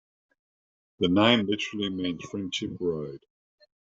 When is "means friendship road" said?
1.91-3.19